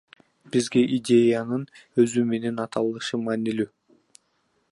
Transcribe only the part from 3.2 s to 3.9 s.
маанилүү.